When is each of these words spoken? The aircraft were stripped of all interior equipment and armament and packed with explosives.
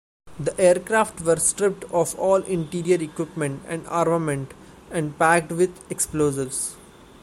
The 0.39 0.59
aircraft 0.59 1.21
were 1.21 1.35
stripped 1.37 1.83
of 1.91 2.17
all 2.17 2.37
interior 2.45 2.99
equipment 2.99 3.61
and 3.67 3.85
armament 3.85 4.51
and 4.89 5.15
packed 5.19 5.51
with 5.51 5.77
explosives. 5.91 6.75